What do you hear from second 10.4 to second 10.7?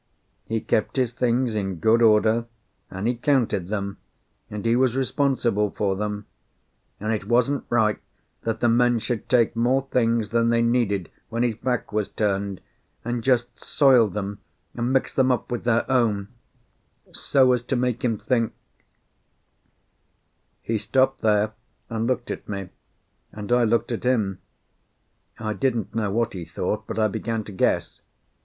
they